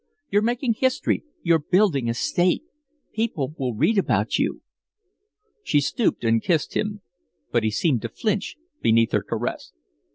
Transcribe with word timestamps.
You're 0.31 0.41
making 0.41 0.73
history 0.79 1.25
you're 1.43 1.59
building 1.59 2.09
a 2.09 2.15
State 2.15 2.63
people 3.13 3.53
will 3.59 3.75
read 3.75 3.99
about 3.99 4.39
you." 4.39 4.63
She 5.61 5.79
stooped 5.79 6.23
and 6.23 6.41
kissed 6.41 6.75
him; 6.75 7.01
but 7.51 7.61
he 7.63 7.69
seemed 7.69 8.01
to 8.01 8.09
flinch 8.09 8.57
beneath 8.81 9.11
her 9.11 9.21
caress. 9.21 9.73